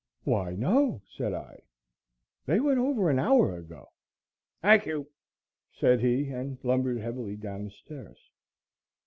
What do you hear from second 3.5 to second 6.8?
ago." "Thank you," said he, and